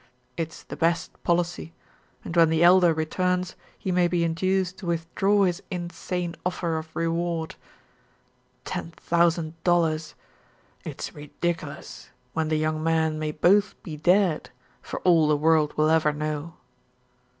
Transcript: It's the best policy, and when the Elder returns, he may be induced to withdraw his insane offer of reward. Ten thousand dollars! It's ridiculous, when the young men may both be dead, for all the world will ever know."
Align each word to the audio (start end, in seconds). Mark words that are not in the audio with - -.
It's 0.35 0.63
the 0.63 0.75
best 0.75 1.21
policy, 1.21 1.73
and 2.25 2.35
when 2.35 2.49
the 2.49 2.63
Elder 2.63 2.91
returns, 2.91 3.55
he 3.77 3.91
may 3.91 4.07
be 4.07 4.23
induced 4.23 4.79
to 4.79 4.87
withdraw 4.87 5.43
his 5.43 5.61
insane 5.69 6.35
offer 6.43 6.79
of 6.79 6.95
reward. 6.95 7.53
Ten 8.65 8.93
thousand 8.97 9.63
dollars! 9.63 10.15
It's 10.83 11.13
ridiculous, 11.13 12.09
when 12.33 12.47
the 12.47 12.57
young 12.57 12.81
men 12.83 13.19
may 13.19 13.31
both 13.31 13.75
be 13.83 13.95
dead, 13.95 14.49
for 14.81 15.01
all 15.01 15.27
the 15.27 15.37
world 15.37 15.77
will 15.77 15.91
ever 15.91 16.11
know." 16.11 16.55